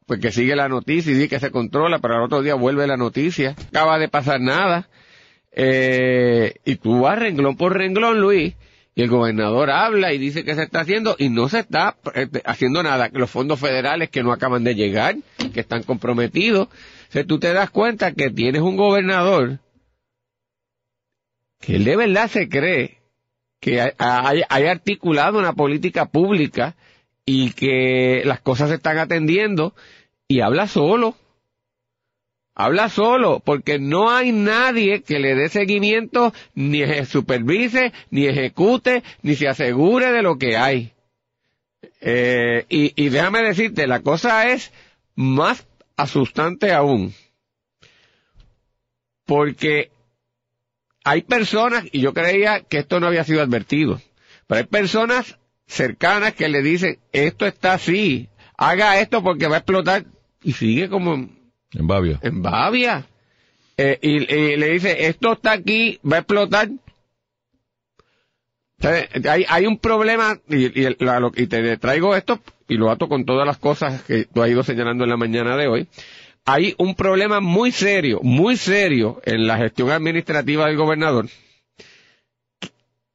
Pues 0.05 0.19
que 0.19 0.33
sigue 0.33 0.57
la 0.57 0.69
noticia 0.69 1.13
y 1.13 1.15
dice 1.15 1.29
que 1.29 1.39
se 1.39 1.53
controla, 1.53 2.01
pero 2.01 2.17
al 2.17 2.23
otro 2.23 2.43
día 2.43 2.57
vuelve 2.57 2.89
la 2.89 2.97
noticia. 2.97 3.55
Acaba 3.69 4.01
de 4.01 4.09
pasar 4.09 4.41
nada. 4.41 4.89
Eh, 5.53 6.55
y 6.65 6.75
tú 6.75 7.03
vas 7.03 7.21
renglón 7.21 7.57
por 7.57 7.77
renglón, 7.77 8.21
Luis, 8.21 8.55
y 8.97 9.03
el 9.03 9.11
gobernador 9.11 9.71
habla 9.71 10.15
y 10.15 10.19
dice 10.19 10.43
que 10.43 10.55
se 10.55 10.63
está 10.63 10.81
haciendo 10.81 11.17
y 11.19 11.29
no 11.29 11.51
se 11.51 11.59
está 11.61 11.97
eh, 12.15 12.29
haciendo 12.47 12.83
nada. 12.83 13.11
Los 13.13 13.31
fondos 13.31 13.61
federales 13.61 14.09
que 14.09 14.23
no 14.23 14.33
acaban 14.33 14.65
de 14.65 14.75
llegar, 14.75 15.17
que 15.53 15.61
están 15.61 15.83
comprometidos. 15.83 16.69
O 17.15 17.25
tú 17.27 17.39
te 17.39 17.53
das 17.53 17.69
cuenta 17.71 18.13
que 18.13 18.31
tienes 18.31 18.63
un 18.63 18.77
gobernador 18.77 19.61
que 21.61 21.77
él 21.77 21.85
de 21.85 21.97
verdad 21.97 22.29
se 22.29 22.49
cree 22.49 22.99
que 23.61 23.81
hay, 23.81 24.67
articulado 24.67 25.39
una 25.39 25.53
política 25.53 26.07
pública 26.07 26.75
y 27.27 27.51
que 27.51 28.23
las 28.25 28.41
cosas 28.41 28.71
se 28.71 28.77
están 28.77 28.97
atendiendo 28.97 29.75
y 30.27 30.41
habla 30.41 30.69
solo. 30.69 31.17
Habla 32.59 32.89
solo, 32.89 33.41
porque 33.45 33.79
no 33.79 34.11
hay 34.11 34.33
nadie 34.33 35.03
que 35.03 35.19
le 35.19 35.35
dé 35.35 35.51
seguimiento, 35.51 36.33
ni 36.55 36.83
supervise, 37.05 37.93
ni 38.09 38.27
ejecute, 38.27 39.03
ni 39.21 39.37
se 39.37 39.47
asegure 39.47 40.11
de 40.11 40.23
lo 40.23 40.39
que 40.39 40.57
hay. 40.57 40.95
Eh, 42.01 42.65
y, 42.71 42.95
y 42.97 43.11
déjame 43.11 43.43
decirte, 43.43 43.87
la 43.87 44.01
cosa 44.01 44.49
es 44.49 44.73
más 45.15 45.67
asustante 45.99 46.73
aún. 46.73 47.13
Porque 49.27 49.91
hay 51.05 51.21
personas, 51.23 51.85
y 51.93 52.01
yo 52.01 52.15
creía 52.15 52.63
que 52.63 52.79
esto 52.79 53.01
no 53.01 53.07
había 53.07 53.25
sido 53.25 53.43
advertido, 53.43 54.01
pero 54.47 54.61
hay 54.61 54.67
personas 54.67 55.39
cercanas 55.67 56.33
que 56.33 56.49
le 56.49 56.63
dicen, 56.63 57.01
esto 57.13 57.47
está 57.47 57.75
así, 57.75 58.31
haga 58.57 58.99
esto 58.99 59.23
porque 59.23 59.47
va 59.47 59.57
a 59.57 59.59
explotar, 59.59 60.07
y 60.43 60.55
sigue 60.55 60.89
como 60.89 61.36
en 61.79 61.87
Bavia. 61.87 62.19
En 62.23 62.43
Bavia. 62.43 63.07
Eh, 63.77 63.99
y, 64.01 64.57
le 64.57 64.71
dice, 64.71 65.07
esto 65.07 65.33
está 65.33 65.53
aquí, 65.53 66.01
va 66.11 66.17
a 66.17 66.21
explotar. 66.21 66.71
hay, 68.83 69.45
hay 69.49 69.67
un 69.67 69.79
problema, 69.79 70.39
y, 70.49 70.67
y, 70.67 71.47
te 71.47 71.77
traigo 71.77 72.17
esto, 72.17 72.41
y 72.69 72.77
lo 72.77 72.91
ato 72.91 73.09
con 73.09 73.25
todas 73.27 73.47
las 73.47 73.59
cosas 73.59 74.03
que 74.03 74.25
tú 74.25 74.43
has 74.43 74.51
ido 74.51 74.63
señalando 74.63 75.05
en 75.05 75.11
la 75.11 75.17
mañana 75.17 75.57
de 75.57 75.69
hoy. 75.69 75.89
Hay 76.47 76.75
un 76.79 76.95
problema 76.95 77.41
muy 77.41 77.73
serio, 77.73 78.21
muy 78.23 78.57
serio 78.57 79.21
en 79.25 79.47
la 79.47 79.59
gestión 79.59 79.91
administrativa 79.91 80.67
del 80.67 80.77
gobernador, 80.77 81.29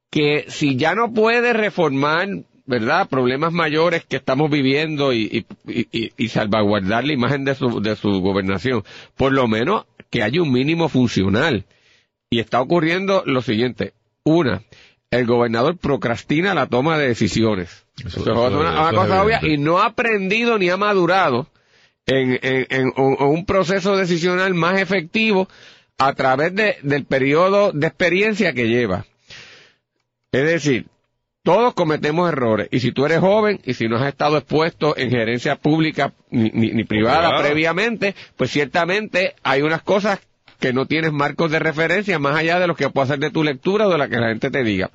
que 0.10 0.46
si 0.50 0.76
ya 0.76 0.94
no 0.94 1.14
puede 1.14 1.54
reformar 1.54 2.28
¿verdad? 2.72 3.10
Problemas 3.10 3.52
mayores 3.52 4.06
que 4.06 4.16
estamos 4.16 4.50
viviendo 4.50 5.14
y, 5.14 5.46
y, 5.68 6.28
salvaguardar 6.30 7.04
la 7.04 7.12
imagen 7.12 7.44
de 7.44 7.54
su, 7.54 7.82
de 7.82 7.98
su 7.98 8.22
gobernación. 8.22 8.84
Por 9.18 9.34
lo 9.34 9.46
menos 9.50 9.86
que 10.10 10.24
haya 10.24 10.42
un 10.42 10.54
mínimo 10.54 10.88
funcional. 10.88 11.66
Y 12.30 12.40
está 12.40 12.62
ocurriendo 12.62 13.24
lo 13.26 13.42
siguiente. 13.42 13.94
Una, 14.24 14.64
el 15.12 15.26
gobernador 15.26 15.78
procrastina 15.78 16.54
la 16.54 16.68
toma 16.68 16.98
de 16.98 17.10
decisiones. 17.10 17.86
Eso, 18.06 18.22
es 18.22 18.28
una, 18.28 18.90
cosa 18.92 19.22
obvia 19.22 19.42
y 19.44 19.58
no 19.58 19.80
ha 19.80 19.88
aprendido 19.88 20.58
ni 20.58 20.70
ha 20.70 20.78
madurado 20.78 21.48
en, 22.06 22.40
en, 22.42 22.94
un 22.96 23.46
proceso 23.46 23.98
decisional 23.98 24.54
más 24.54 24.80
efectivo 24.80 25.50
a 25.98 26.14
través 26.14 26.56
de, 26.56 26.78
del 26.84 27.04
periodo 27.04 27.74
de 27.74 27.88
experiencia 27.88 28.54
que 28.54 28.70
lleva. 28.70 29.06
Es 30.32 30.46
decir, 30.46 30.86
todos 31.44 31.74
cometemos 31.74 32.30
errores. 32.30 32.68
Y 32.72 32.80
si 32.80 32.92
tú 32.92 33.06
eres 33.06 33.20
joven 33.20 33.60
y 33.66 33.74
si 33.74 33.88
no 33.88 33.98
has 33.98 34.08
estado 34.08 34.38
expuesto 34.38 34.96
en 34.98 35.10
gerencia 35.10 35.56
pública 35.56 36.14
ni, 36.30 36.84
privada 36.84 37.42
previamente, 37.42 38.16
pues 38.38 38.52
ciertamente 38.52 39.36
hay 39.44 39.62
unas 39.62 39.82
cosas 39.82 40.20
que 40.60 40.74
no 40.74 40.86
tienes 40.86 41.12
marcos 41.12 41.50
de 41.50 41.60
referencia 41.60 42.20
más 42.20 42.36
allá 42.36 42.60
de 42.60 42.68
lo 42.68 42.76
que 42.76 42.90
puedo 42.90 43.06
hacer 43.06 43.20
de 43.20 43.32
tu 43.32 43.44
lectura 43.44 43.88
o 43.88 43.92
de 43.92 43.98
la 43.98 44.08
que 44.08 44.18
la 44.18 44.30
gente 44.30 44.52
te 44.52 44.64
diga. 44.64 44.92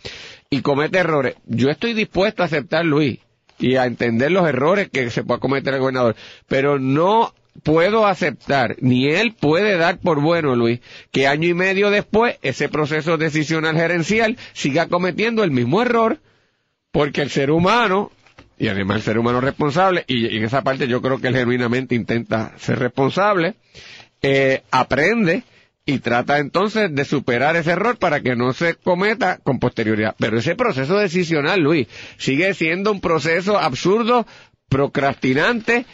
Y 0.48 0.60
comete 0.60 0.98
errores. 0.98 1.34
Yo 1.46 1.70
estoy 1.70 1.92
dispuesto 1.92 2.42
a 2.42 2.46
aceptar, 2.46 2.84
Luis, 2.84 3.18
y 3.58 3.74
a 3.74 3.86
entender 3.86 4.30
los 4.30 4.48
errores 4.48 4.88
que 4.90 5.10
se 5.10 5.24
pueda 5.24 5.40
cometer 5.40 5.74
el 5.74 5.80
gobernador, 5.80 6.14
pero 6.46 6.78
no 6.78 7.34
puedo 7.64 8.06
aceptar, 8.06 8.76
ni 8.80 9.08
él 9.08 9.34
puede 9.38 9.76
dar 9.76 9.98
por 9.98 10.20
bueno, 10.20 10.54
Luis, 10.54 10.80
que 11.10 11.26
año 11.26 11.48
y 11.48 11.54
medio 11.54 11.90
después 11.90 12.36
ese 12.42 12.68
proceso 12.68 13.16
decisional 13.16 13.74
gerencial 13.74 14.36
siga 14.52 14.86
cometiendo 14.88 15.42
el 15.42 15.50
mismo 15.50 15.82
error 15.82 16.20
porque 16.96 17.20
el 17.20 17.28
ser 17.28 17.50
humano, 17.50 18.10
y 18.56 18.68
además 18.68 18.96
el 18.96 19.02
ser 19.02 19.18
humano 19.18 19.42
responsable, 19.42 20.04
y, 20.06 20.34
en 20.34 20.44
esa 20.44 20.62
parte 20.62 20.88
yo 20.88 21.02
creo 21.02 21.20
que 21.20 21.28
él 21.28 21.36
genuinamente 21.36 21.94
intenta 21.94 22.54
ser 22.56 22.78
responsable, 22.78 23.56
eh, 24.22 24.62
aprende 24.70 25.42
y 25.84 25.98
trata 25.98 26.38
entonces 26.38 26.94
de 26.94 27.04
superar 27.04 27.54
ese 27.54 27.72
error 27.72 27.98
para 27.98 28.22
que 28.22 28.34
no 28.34 28.54
se 28.54 28.76
cometa 28.76 29.36
con 29.42 29.58
posterioridad. 29.58 30.16
Pero 30.18 30.38
ese 30.38 30.54
proceso 30.54 30.96
decisional, 30.96 31.60
Luis, 31.60 31.86
sigue 32.16 32.54
siendo 32.54 32.92
un 32.92 33.02
proceso 33.02 33.58
absurdo, 33.58 34.26
procrastinante 34.70 35.84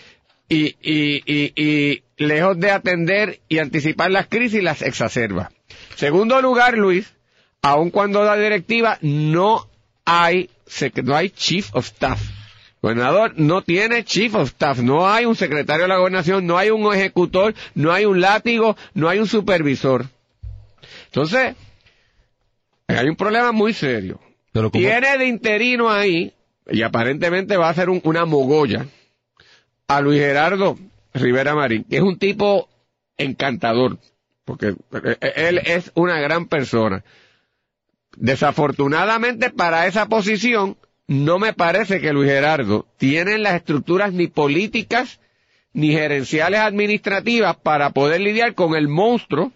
y, 0.48 0.76
lejos 2.16 2.60
de 2.60 2.70
atender 2.70 3.40
y 3.48 3.58
anticipar 3.58 4.12
las 4.12 4.28
crisis, 4.28 4.62
las 4.62 4.82
exacerba. 4.82 5.50
Segundo 5.96 6.40
lugar, 6.40 6.78
Luis, 6.78 7.12
aun 7.60 7.90
cuando 7.90 8.22
la 8.22 8.36
directiva 8.36 8.98
no 9.00 9.68
hay 10.04 10.48
no 11.02 11.16
hay 11.16 11.30
chief 11.30 11.74
of 11.74 11.86
staff. 11.86 12.20
El 12.20 12.88
gobernador 12.88 13.34
no 13.36 13.62
tiene 13.62 14.04
chief 14.04 14.34
of 14.34 14.48
staff, 14.48 14.78
no 14.78 15.08
hay 15.08 15.24
un 15.24 15.36
secretario 15.36 15.82
de 15.82 15.88
la 15.88 15.98
gobernación, 15.98 16.46
no 16.46 16.58
hay 16.58 16.70
un 16.70 16.92
ejecutor, 16.92 17.54
no 17.74 17.92
hay 17.92 18.04
un 18.04 18.20
látigo, 18.20 18.76
no 18.94 19.08
hay 19.08 19.20
un 19.20 19.28
supervisor. 19.28 20.06
Entonces, 21.06 21.54
hay 22.88 23.08
un 23.08 23.16
problema 23.16 23.52
muy 23.52 23.72
serio. 23.72 24.20
Tiene 24.72 25.18
de 25.18 25.26
interino 25.26 25.90
ahí, 25.90 26.32
y 26.70 26.82
aparentemente 26.82 27.56
va 27.56 27.68
a 27.68 27.74
ser 27.74 27.88
una 27.88 28.24
mogolla, 28.24 28.86
a 29.88 30.00
Luis 30.00 30.20
Gerardo 30.20 30.78
Rivera 31.14 31.54
Marín, 31.54 31.84
que 31.84 31.96
es 31.96 32.02
un 32.02 32.18
tipo 32.18 32.68
encantador, 33.16 33.98
porque 34.44 34.74
él 35.36 35.60
es 35.64 35.92
una 35.94 36.18
gran 36.20 36.46
persona. 36.46 37.04
Desafortunadamente 38.16 39.50
para 39.50 39.86
esa 39.86 40.06
posición, 40.06 40.76
no 41.06 41.38
me 41.38 41.52
parece 41.52 42.00
que 42.00 42.12
Luis 42.12 42.30
Gerardo 42.30 42.86
tiene 42.98 43.38
las 43.38 43.54
estructuras 43.54 44.12
ni 44.12 44.28
políticas 44.28 45.20
ni 45.72 45.92
gerenciales 45.92 46.60
administrativas 46.60 47.56
para 47.56 47.90
poder 47.90 48.20
lidiar 48.20 48.54
con 48.54 48.74
el 48.74 48.88
monstruo 48.88 49.52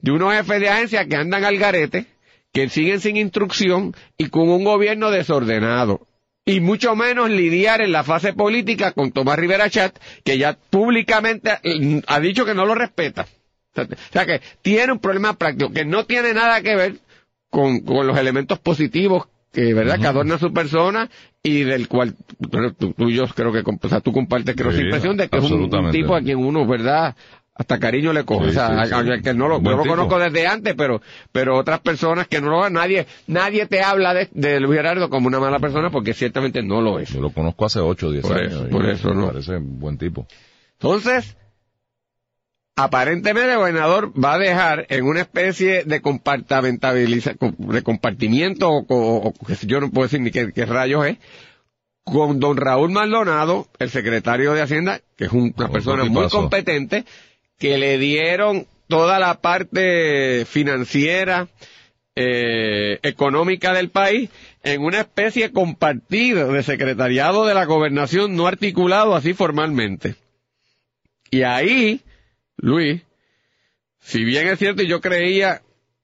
de 0.00 0.12
unos 0.12 0.34
jefes 0.34 0.60
de 0.60 0.68
agencia 0.68 1.06
que 1.06 1.16
andan 1.16 1.44
al 1.44 1.56
garete, 1.58 2.06
que 2.52 2.68
siguen 2.68 3.00
sin 3.00 3.16
instrucción 3.16 3.94
y 4.16 4.28
con 4.28 4.48
un 4.48 4.64
gobierno 4.64 5.10
desordenado. 5.10 6.06
Y 6.44 6.60
mucho 6.60 6.96
menos 6.96 7.28
lidiar 7.30 7.80
en 7.82 7.92
la 7.92 8.04
fase 8.04 8.32
política 8.32 8.92
con 8.92 9.12
Tomás 9.12 9.38
Rivera 9.38 9.68
Chat, 9.68 9.98
que 10.24 10.38
ya 10.38 10.56
públicamente 10.70 11.50
ha 12.06 12.20
dicho 12.20 12.46
que 12.46 12.54
no 12.54 12.64
lo 12.64 12.74
respeta. 12.74 13.26
O 13.76 13.86
sea 14.12 14.26
que 14.26 14.40
tiene 14.62 14.92
un 14.92 14.98
problema 14.98 15.34
práctico 15.34 15.72
que 15.72 15.84
no 15.84 16.04
tiene 16.06 16.32
nada 16.34 16.62
que 16.62 16.74
ver 16.74 16.94
con, 17.50 17.80
con 17.80 18.06
los 18.06 18.18
elementos 18.18 18.58
positivos 18.58 19.28
que 19.52 19.72
verdad 19.72 19.98
que 19.98 20.06
adorna 20.06 20.38
su 20.38 20.52
persona 20.52 21.08
y 21.42 21.62
del 21.62 21.88
cual 21.88 22.14
tú, 22.50 22.94
y 23.08 23.14
yo 23.14 23.26
creo 23.28 23.52
que 23.52 23.62
o 23.64 23.88
sea, 23.88 24.00
tú 24.00 24.12
compartes 24.12 24.54
creo 24.54 24.72
sí, 24.72 24.82
impresión 24.82 25.16
de 25.16 25.28
que 25.28 25.38
es 25.38 25.50
un, 25.50 25.90
tipo 25.90 26.14
a 26.14 26.20
quien 26.20 26.38
uno 26.38 26.66
verdad 26.66 27.16
hasta 27.58 27.80
cariño 27.80 28.12
le 28.12 28.24
coge, 28.24 28.50
o 28.50 28.52
sea, 28.52 28.86
que 29.20 29.34
no 29.34 29.48
lo, 29.48 29.58
lo 29.60 29.84
conozco 29.84 30.18
desde 30.20 30.46
antes, 30.46 30.74
pero, 30.76 31.02
pero 31.32 31.58
otras 31.58 31.80
personas 31.80 32.28
que 32.28 32.40
no 32.40 32.50
lo 32.50 32.70
nadie, 32.70 33.08
nadie 33.26 33.66
te 33.66 33.82
habla 33.82 34.14
de, 34.14 34.28
de, 34.32 34.60
Luis 34.60 34.76
Gerardo 34.76 35.10
como 35.10 35.26
una 35.26 35.40
mala 35.40 35.58
persona 35.58 35.90
porque 35.90 36.14
ciertamente 36.14 36.62
no 36.62 36.80
lo 36.80 37.00
es. 37.00 37.12
Yo 37.12 37.20
lo 37.20 37.30
conozco 37.30 37.66
hace 37.66 37.80
8 37.80 38.06
o 38.06 38.10
10 38.12 38.30
años. 38.30 38.62
por 38.70 38.88
eso, 38.88 39.12
¿no? 39.12 39.26
parece 39.26 39.56
buen 39.58 39.98
tipo. 39.98 40.28
Entonces, 40.74 41.36
aparentemente 42.78 43.50
el 43.50 43.58
gobernador 43.58 44.12
va 44.12 44.34
a 44.34 44.38
dejar 44.38 44.86
en 44.88 45.04
una 45.04 45.20
especie 45.20 45.82
de 45.84 46.00
de 46.00 47.82
compartimiento, 47.82 48.70
o, 48.70 49.34
yo 49.66 49.80
no 49.80 49.90
puedo 49.90 50.06
decir 50.06 50.20
ni 50.20 50.30
qué, 50.30 50.64
rayos 50.64 51.06
es, 51.06 51.16
con 52.04 52.38
don 52.38 52.56
Raúl 52.56 52.90
Maldonado, 52.90 53.66
el 53.80 53.90
secretario 53.90 54.54
de 54.54 54.62
Hacienda, 54.62 55.00
que 55.16 55.24
es 55.24 55.32
una 55.32 55.68
persona 55.68 56.04
muy 56.04 56.28
competente, 56.28 57.04
que 57.58 57.78
le 57.78 57.98
dieron 57.98 58.66
toda 58.86 59.18
la 59.18 59.40
parte 59.40 60.44
financiera, 60.46 61.48
eh, 62.14 62.98
económica 63.02 63.72
del 63.72 63.90
país 63.90 64.30
en 64.62 64.82
una 64.82 65.00
especie 65.00 65.52
compartida 65.52 66.46
de 66.46 66.62
secretariado 66.62 67.46
de 67.46 67.54
la 67.54 67.64
gobernación 67.64 68.34
no 68.34 68.46
articulado 68.46 69.14
así 69.14 69.34
formalmente. 69.34 70.16
Y 71.30 71.42
ahí 71.42 72.02
Luis, 72.58 73.02
si 74.00 74.24
bien 74.24 74.48
es 74.48 74.58
cierto, 74.58 74.82
yo 74.82 75.00
creía 75.00 75.62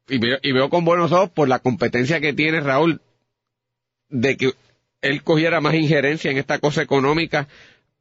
y 0.09 0.19
veo, 0.19 0.39
y 0.43 0.53
veo 0.53 0.71
con 0.71 0.85
buenos 0.85 1.13
ojos 1.13 1.31
por 1.31 1.49
la 1.49 1.59
competencia 1.59 2.21
que 2.21 2.33
tiene 2.33 2.61
Raúl 2.61 3.01
de 4.09 4.37
que 4.37 4.53
él 5.03 5.23
cogiera 5.23 5.61
más 5.61 5.75
injerencia 5.75 6.31
en 6.31 6.39
esta 6.39 6.59
cosa 6.59 6.83
económica 6.83 7.49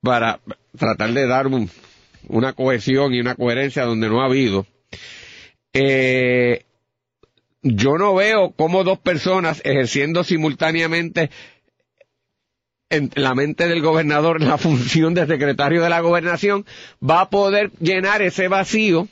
para 0.01 0.39
tratar 0.77 1.11
de 1.13 1.27
dar 1.27 1.47
una 2.27 2.53
cohesión 2.53 3.13
y 3.13 3.19
una 3.19 3.35
coherencia 3.35 3.85
donde 3.85 4.09
no 4.09 4.21
ha 4.21 4.25
habido. 4.25 4.67
Eh, 5.73 6.65
yo 7.61 7.97
no 7.97 8.13
veo 8.13 8.51
cómo 8.51 8.83
dos 8.83 8.99
personas 8.99 9.61
ejerciendo 9.63 10.23
simultáneamente 10.23 11.29
en 12.93 13.11
la 13.15 13.33
mente 13.33 13.67
del 13.67 13.81
gobernador 13.81 14.41
la 14.41 14.57
función 14.57 15.13
de 15.13 15.25
secretario 15.25 15.81
de 15.81 15.89
la 15.89 16.01
gobernación 16.01 16.65
va 17.07 17.21
a 17.21 17.29
poder 17.29 17.71
llenar 17.79 18.21
ese 18.21 18.47
vacío 18.47 19.07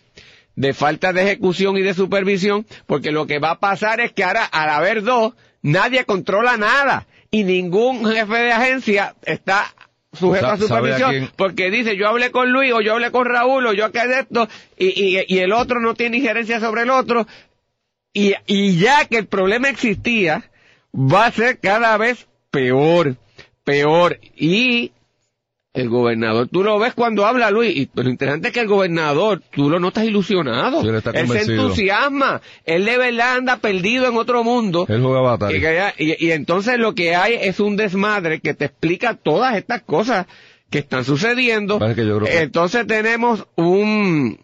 de 0.56 0.74
falta 0.74 1.14
de 1.14 1.24
ejecución 1.24 1.78
y 1.78 1.82
de 1.82 1.94
supervisión, 1.94 2.66
porque 2.86 3.12
lo 3.12 3.26
que 3.26 3.40
va 3.40 3.52
a 3.52 3.60
pasar 3.60 4.00
es 4.00 4.12
que 4.12 4.24
ahora, 4.24 4.46
al 4.46 4.70
haber 4.70 5.02
dos, 5.02 5.34
nadie 5.62 6.06
controla 6.06 6.58
nada 6.58 7.08
y 7.32 7.44
ningún 7.44 8.06
jefe 8.06 8.36
de 8.36 8.52
agencia 8.52 9.16
está 9.24 9.74
sujeto 10.14 10.48
a 10.48 10.58
supervisión, 10.58 11.32
porque 11.38 11.72
dice 11.72 11.96
yo 11.96 12.08
hablé 12.08 12.32
con 12.32 12.52
Luis 12.52 12.74
o 12.74 12.82
yo 12.82 12.94
hablé 12.94 13.12
con 13.12 13.26
Raúl 13.26 13.66
o 13.66 13.74
yo 13.74 13.86
acá 13.86 14.08
de 14.08 14.20
esto 14.20 14.48
y, 14.78 14.88
y, 14.88 15.26
y 15.28 15.40
el 15.40 15.54
otro 15.54 15.80
no 15.80 15.94
tiene 15.94 16.18
injerencia 16.18 16.60
sobre 16.60 16.82
el 16.82 16.90
otro 16.90 17.26
y, 18.14 18.34
y 18.46 18.78
ya 18.78 19.06
que 19.06 19.18
el 19.18 19.28
problema 19.28 19.70
existía, 19.70 20.52
va 20.94 21.26
a 21.28 21.32
ser 21.32 21.60
cada 21.60 21.96
vez 21.98 22.28
peor, 22.52 23.16
peor. 23.72 24.20
Y 24.36 24.92
el 25.74 25.90
gobernador, 25.90 26.50
tú 26.50 26.64
lo 26.64 26.78
ves 26.80 26.94
cuando 26.94 27.26
habla 27.26 27.50
Luis, 27.50 27.76
y 27.76 27.90
lo 27.94 28.10
interesante 28.10 28.50
es 28.50 28.54
que 28.54 28.60
el 28.60 28.68
gobernador, 28.68 29.42
tú 29.52 29.70
lo 29.70 29.80
notas 29.80 30.04
ilusionado. 30.04 30.82
él, 30.82 31.28
se 31.30 31.54
entusiasma. 31.54 32.42
Él 32.66 32.84
de 32.84 32.98
verdad 32.98 33.38
anda 33.38 33.58
perdido 33.58 34.08
en 34.08 34.18
otro 34.18 34.44
mundo. 34.44 34.86
Él 34.90 35.02
juega 35.02 35.94
y, 35.98 36.26
y, 36.26 36.32
entonces 36.32 36.78
lo 36.78 36.94
que 36.94 37.16
hay 37.16 37.36
es 37.36 37.60
un 37.60 37.78
desmadre 37.78 38.42
que 38.42 38.54
te 38.54 38.66
explica 38.66 39.16
todas 39.16 39.56
estas 39.56 39.82
cosas 39.84 40.28
que 40.70 40.80
están 40.80 41.06
sucediendo. 41.06 41.80
Entonces 42.28 42.86
tenemos 42.88 43.48
un... 43.56 44.40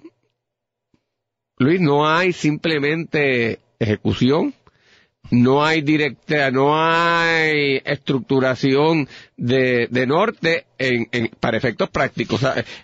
Luis, 1.59 1.81
no 1.81 2.07
hay 2.07 2.33
simplemente 2.33 3.59
ejecución 3.79 4.53
no 5.31 5.65
hay 5.65 5.81
directa, 5.81 6.51
no 6.51 6.79
hay 6.79 7.81
estructuración 7.83 9.07
de, 9.35 9.87
de 9.89 10.07
norte 10.07 10.65
en, 10.77 11.07
en, 11.11 11.29
para 11.39 11.57
efectos 11.57 11.89
prácticos. 11.89 12.41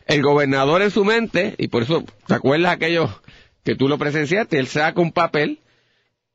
el 0.07 0.21
gobernador 0.21 0.81
en 0.81 0.91
su 0.91 1.05
mente, 1.05 1.55
y 1.57 1.67
por 1.67 1.83
eso, 1.83 2.03
¿te 2.27 2.33
acuerdas 2.33 2.73
aquello 2.73 3.09
que 3.63 3.75
tú 3.75 3.88
lo 3.88 3.97
presenciaste? 3.97 4.59
Él 4.59 4.67
saca 4.67 5.01
un 5.01 5.12
papel 5.12 5.59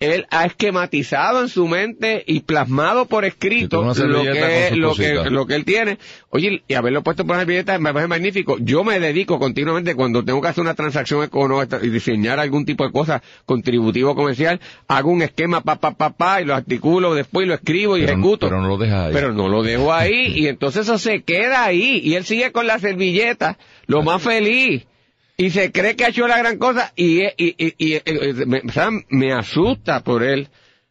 él 0.00 0.26
ha 0.30 0.46
esquematizado 0.46 1.42
en 1.42 1.48
su 1.48 1.66
mente 1.66 2.22
y 2.24 2.40
plasmado 2.40 3.06
por 3.06 3.24
escrito 3.24 3.82
lo 3.82 3.94
que, 3.94 4.70
lo, 4.76 4.94
que, 4.94 5.14
lo 5.28 5.46
que 5.46 5.56
él 5.56 5.64
tiene. 5.64 5.98
Oye, 6.30 6.62
y 6.68 6.74
haberlo 6.74 7.02
puesto 7.02 7.26
por 7.26 7.34
una 7.34 7.44
billeta 7.44 7.76
me 7.80 7.92
parece 7.92 8.06
magnífico. 8.06 8.58
Yo 8.60 8.84
me 8.84 9.00
dedico 9.00 9.40
continuamente 9.40 9.96
cuando 9.96 10.24
tengo 10.24 10.40
que 10.40 10.48
hacer 10.48 10.62
una 10.62 10.74
transacción 10.74 11.24
económica 11.24 11.80
y 11.82 11.88
diseñar 11.88 12.38
algún 12.38 12.64
tipo 12.64 12.84
de 12.84 12.92
cosa 12.92 13.22
contributivo 13.44 14.14
comercial, 14.14 14.60
hago 14.86 15.10
un 15.10 15.22
esquema 15.22 15.62
pa 15.62 15.76
pa 15.76 15.90
pa 15.90 16.10
pa 16.10 16.40
y 16.42 16.44
lo 16.44 16.54
articulo 16.54 17.14
después 17.14 17.48
lo 17.48 17.54
escribo 17.54 17.96
y 17.96 18.04
ejecuto. 18.04 18.46
Pero 18.46 18.62
no 18.62 18.68
lo 18.68 18.76
deja 18.76 19.06
ahí. 19.06 19.12
Pero 19.12 19.32
no 19.32 19.48
lo 19.48 19.64
dejo 19.64 19.92
ahí 19.92 20.32
y 20.36 20.46
entonces 20.46 20.82
eso 20.82 20.98
se 20.98 21.22
queda 21.24 21.64
ahí 21.64 22.00
y 22.04 22.14
él 22.14 22.24
sigue 22.24 22.52
con 22.52 22.68
la 22.68 22.78
servilleta, 22.78 23.58
lo 23.86 24.02
más 24.02 24.22
feliz 24.22 24.86
y 25.40 25.50
se 25.50 25.70
cree 25.70 25.94
que 25.94 26.04
ha 26.04 26.08
hecho 26.08 26.26
la 26.26 26.36
gran 26.36 26.58
cosa 26.58 26.92
y, 26.96 27.22
y, 27.22 27.32
y, 27.36 27.74
y 27.78 27.94
eh, 27.94 28.34
me, 28.44 28.60
me, 29.08 29.32
asusta 29.32 30.02
por 30.02 30.24
él. 30.24 30.48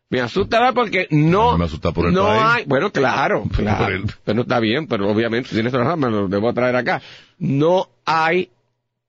Me 0.09 0.21
asusta 0.21 0.71
porque 0.71 1.07
no, 1.11 1.57
me 1.57 1.65
asusta 1.65 1.91
por 1.91 2.13
no 2.13 2.29
hay, 2.31 2.63
bueno, 2.65 2.93
claro, 2.93 3.43
claro, 3.53 4.03
pero 4.23 4.41
está 4.43 4.61
bien, 4.61 4.87
pero 4.87 5.09
obviamente, 5.09 5.49
si 5.49 5.55
tienes 5.55 5.73
razón, 5.73 5.99
me 5.99 6.09
lo 6.09 6.29
debo 6.29 6.53
traer 6.53 6.77
acá. 6.77 7.01
No 7.37 7.89
hay 8.05 8.49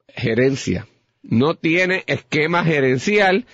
gerencia, 0.08 0.88
no 1.22 1.54
tiene 1.54 2.02
esquema 2.08 2.64
gerencial 2.64 3.46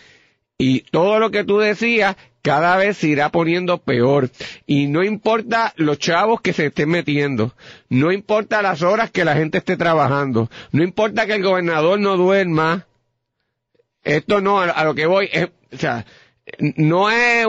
y 0.57 0.81
todo 0.90 1.18
lo 1.18 1.31
que 1.31 1.44
tú 1.44 1.59
decías 1.59 2.16
cada 2.45 2.77
vez 2.77 2.99
se 2.99 3.09
irá 3.09 3.31
poniendo 3.31 3.79
peor. 3.79 4.29
Y 4.67 4.87
no 4.87 5.03
importa 5.03 5.73
los 5.77 5.99
chavos 5.99 6.43
que 6.43 6.53
se 6.53 6.67
estén 6.67 6.91
metiendo, 6.91 7.55
no 7.89 8.13
importa 8.13 8.61
las 8.61 8.83
horas 8.83 9.11
que 9.11 9.25
la 9.25 9.35
gente 9.35 9.59
esté 9.59 9.79
trabajando, 9.79 10.51
no 10.71 10.85
importa 10.85 11.27
que 11.27 11.35
el 11.35 11.43
gobernador 11.43 11.99
no 11.99 12.19
duerma, 12.19 12.87
esto 14.03 14.43
no, 14.43 14.61
a, 14.61 14.85
lo 14.85 14.95
que 14.95 15.07
voy, 15.07 15.31
es, 15.33 15.49
o 15.73 15.79
sea, 15.79 16.05
no 16.77 17.11
es, 17.11 17.47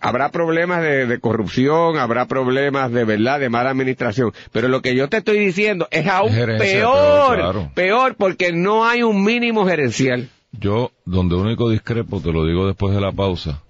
habrá 0.00 0.32
problemas 0.32 0.82
de, 0.82 1.20
corrupción, 1.20 1.96
habrá 1.96 2.26
problemas 2.26 2.90
de 2.90 3.04
verdad, 3.04 3.38
de 3.38 3.48
mala 3.48 3.70
administración, 3.70 4.32
pero 4.50 4.66
lo 4.66 4.82
que 4.82 4.96
yo 4.96 5.08
te 5.08 5.18
estoy 5.18 5.38
diciendo 5.38 5.86
es 5.92 6.08
aún 6.08 6.34
peor, 6.58 7.70
peor 7.74 8.16
porque 8.16 8.52
no 8.52 8.84
hay 8.84 9.04
un 9.04 9.22
mínimo 9.22 9.64
gerencial. 9.66 10.30
Yo, 10.50 10.90
donde 11.04 11.36
único 11.36 11.70
discrepo, 11.70 12.20
te 12.20 12.32
lo 12.32 12.44
digo 12.44 12.66
después 12.66 12.92
de 12.92 13.00
la 13.00 13.12
pausa, 13.12 13.62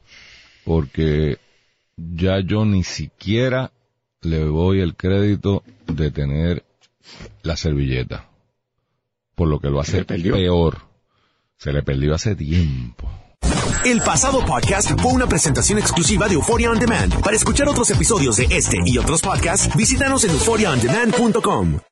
porque 0.65 1.39
ya 1.97 2.41
yo 2.41 2.65
ni 2.65 2.85
siquiera 2.85 3.73
le 4.21 4.41
doy 4.41 4.81
el 4.81 4.95
crédito 4.97 5.63
de 5.87 6.11
tener 6.11 6.65
la 7.43 7.57
servilleta. 7.57 8.29
Por 9.35 9.49
lo 9.49 9.61
que 9.61 9.69
lo 9.69 9.81
hace 9.81 10.05
peor. 10.05 10.79
Se 11.57 11.73
le 11.73 11.83
perdió 11.83 12.15
hace 12.15 12.35
tiempo. 12.35 13.11
El 13.85 14.01
pasado 14.01 14.45
podcast 14.45 14.93
fue 15.01 15.13
una 15.13 15.27
presentación 15.27 15.79
exclusiva 15.79 16.29
de 16.29 16.35
Euphoria 16.35 16.71
On 16.71 16.79
Demand. 16.79 17.21
Para 17.21 17.37
escuchar 17.37 17.69
otros 17.69 17.91
episodios 17.91 18.37
de 18.37 18.47
este 18.51 18.79
y 18.85 18.99
otros 18.99 19.21
podcasts, 19.21 19.75
visítanos 19.77 20.25
en 20.25 20.31
euphoriaondemand.com. 20.31 21.83